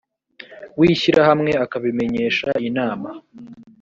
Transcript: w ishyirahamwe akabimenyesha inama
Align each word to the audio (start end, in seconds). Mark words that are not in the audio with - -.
w 0.77 0.81
ishyirahamwe 0.91 1.51
akabimenyesha 1.65 2.49
inama 2.69 3.09